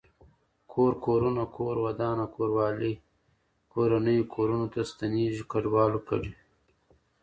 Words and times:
کور 0.71 0.93
کورونه 1.05 1.43
کور 1.55 1.75
ودانه 1.85 2.25
کوروالی 2.35 2.93
کورنۍ 3.71 4.19
کورنو 4.33 4.67
ته 4.73 4.81
ستنيږي 4.91 5.43
کډوالو 5.51 5.99
کډي 6.07 6.33